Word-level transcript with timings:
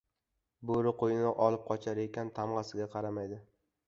•Bo‘ri 0.69 0.93
qo‘yni 1.01 1.27
olib 1.47 1.61
qochar 1.67 2.01
ekan, 2.05 2.31
tamg‘asiga 2.39 2.89
qaramaydi. 2.95 3.39